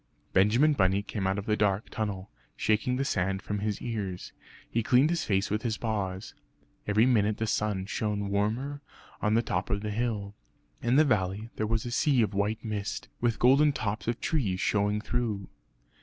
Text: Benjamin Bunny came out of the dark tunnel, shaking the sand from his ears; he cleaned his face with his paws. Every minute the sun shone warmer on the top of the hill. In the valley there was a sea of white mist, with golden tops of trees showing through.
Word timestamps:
Benjamin 0.33 0.73
Bunny 0.73 1.03
came 1.03 1.27
out 1.27 1.37
of 1.37 1.45
the 1.45 1.55
dark 1.55 1.91
tunnel, 1.91 2.31
shaking 2.55 2.95
the 2.95 3.05
sand 3.05 3.43
from 3.43 3.59
his 3.59 3.79
ears; 3.83 4.33
he 4.67 4.81
cleaned 4.81 5.11
his 5.11 5.25
face 5.25 5.51
with 5.51 5.61
his 5.61 5.77
paws. 5.77 6.33
Every 6.87 7.05
minute 7.05 7.37
the 7.37 7.45
sun 7.45 7.85
shone 7.85 8.29
warmer 8.31 8.81
on 9.21 9.35
the 9.35 9.43
top 9.43 9.69
of 9.69 9.81
the 9.81 9.91
hill. 9.91 10.33
In 10.81 10.95
the 10.95 11.05
valley 11.05 11.51
there 11.57 11.67
was 11.67 11.85
a 11.85 11.91
sea 11.91 12.23
of 12.23 12.33
white 12.33 12.65
mist, 12.65 13.09
with 13.19 13.37
golden 13.37 13.73
tops 13.73 14.07
of 14.07 14.19
trees 14.19 14.59
showing 14.59 15.01
through. 15.01 15.49